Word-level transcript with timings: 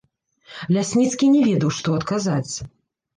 Лясніцкі 0.77 1.29
не 1.33 1.41
ведаў, 1.49 1.69
што 1.81 1.93
адказаць. 1.99 2.53